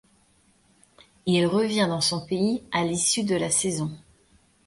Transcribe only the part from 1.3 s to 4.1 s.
revient dans son pays à l'issue de la saison.